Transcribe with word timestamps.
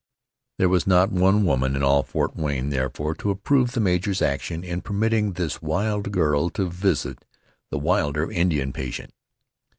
There 0.57 0.67
was 0.67 0.87
not 0.87 1.11
one 1.11 1.45
woman 1.45 1.75
in 1.75 1.83
all 1.83 2.01
Fort 2.01 2.35
Frayne, 2.35 2.71
therefore, 2.71 3.13
to 3.13 3.29
approve 3.29 3.73
the 3.73 3.79
major's 3.79 4.19
action 4.19 4.63
in 4.63 4.81
permitting 4.81 5.33
this 5.33 5.61
wild 5.61 6.11
girl 6.11 6.49
to 6.57 6.65
visit 6.67 7.23
the 7.69 7.77
wilder 7.77 8.31
Indian 8.31 8.73
patient. 8.73 9.13